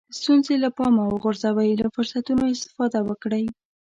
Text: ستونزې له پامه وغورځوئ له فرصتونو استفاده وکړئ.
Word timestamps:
ستونزې 0.19 0.55
له 0.63 0.69
پامه 0.77 1.03
وغورځوئ 1.07 1.69
له 1.81 1.87
فرصتونو 1.95 2.43
استفاده 2.55 2.99
وکړئ. 3.03 3.45